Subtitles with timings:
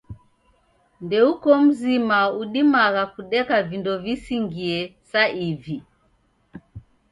[1.03, 5.77] Ndeuko mzima udimagha kudeka vindo visingie sa ivi.